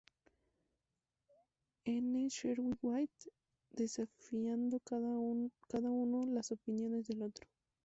N. 2.01 2.13
Sherwin-White, 2.29 3.23
desafiando 3.75 4.79
cada 4.79 5.09
uno 5.13 6.25
las 6.25 6.51
opiniones 6.51 7.05
del 7.05 7.21
otro. 7.21 7.47